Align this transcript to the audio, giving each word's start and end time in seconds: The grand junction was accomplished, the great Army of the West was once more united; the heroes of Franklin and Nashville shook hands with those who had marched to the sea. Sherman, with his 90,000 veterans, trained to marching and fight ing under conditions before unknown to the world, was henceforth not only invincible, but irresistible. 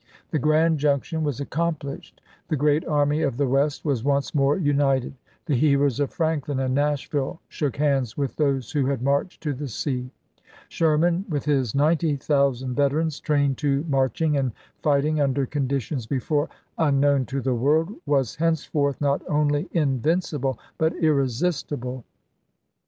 The 0.31 0.39
grand 0.39 0.79
junction 0.79 1.23
was 1.23 1.39
accomplished, 1.39 2.21
the 2.47 2.55
great 2.55 2.83
Army 2.87 3.21
of 3.21 3.37
the 3.37 3.47
West 3.47 3.85
was 3.85 4.03
once 4.03 4.33
more 4.33 4.57
united; 4.57 5.13
the 5.45 5.53
heroes 5.53 5.99
of 5.99 6.09
Franklin 6.11 6.59
and 6.59 6.73
Nashville 6.73 7.39
shook 7.49 7.75
hands 7.77 8.17
with 8.17 8.35
those 8.35 8.71
who 8.71 8.87
had 8.87 9.03
marched 9.03 9.43
to 9.43 9.53
the 9.53 9.67
sea. 9.67 10.09
Sherman, 10.69 11.23
with 11.29 11.45
his 11.45 11.75
90,000 11.75 12.73
veterans, 12.73 13.19
trained 13.19 13.59
to 13.59 13.85
marching 13.87 14.37
and 14.37 14.53
fight 14.81 15.05
ing 15.05 15.21
under 15.21 15.45
conditions 15.45 16.07
before 16.07 16.49
unknown 16.79 17.27
to 17.27 17.39
the 17.39 17.53
world, 17.53 17.91
was 18.07 18.37
henceforth 18.37 18.99
not 19.01 19.21
only 19.29 19.69
invincible, 19.71 20.57
but 20.79 20.95
irresistible. 20.95 22.03